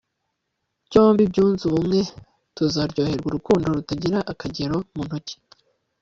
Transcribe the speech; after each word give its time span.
byombi 0.87 1.23
byunze 1.31 1.63
ubumwe, 1.65 1.99
tuzaryoherwa 2.55 3.25
urukundo 3.29 3.65
rutagira 3.77 4.17
akagero 4.31 4.75
mu 4.93 5.01
ntoki 5.07 5.35